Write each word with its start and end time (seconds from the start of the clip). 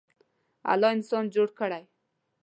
الله 0.71 0.89
انسان 0.97 1.25
جوړ 1.35 1.47
کړی. 1.59 1.83